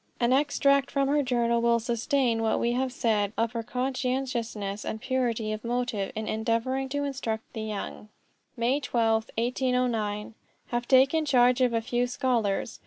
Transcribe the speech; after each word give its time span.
An 0.19 0.33
extract 0.33 0.89
from 0.89 1.09
her 1.09 1.21
journal 1.21 1.61
will 1.61 1.77
sustain 1.79 2.41
what 2.41 2.59
we 2.59 2.71
have 2.71 2.91
said 2.91 3.33
of 3.37 3.51
her 3.51 3.61
conscientiousness 3.61 4.83
and 4.83 4.99
purity 4.99 5.51
of 5.51 5.63
motive 5.63 6.11
in 6.15 6.27
endeavoring 6.27 6.89
to 6.89 7.03
instruct 7.03 7.43
the 7.53 7.61
young: 7.61 8.09
"May 8.57 8.79
12, 8.79 9.29
1809. 9.37 10.33
Have 10.69 10.87
taken 10.87 11.23
charge 11.23 11.61
of 11.61 11.73
a 11.73 11.81
few 11.81 12.07
scholars. 12.07 12.79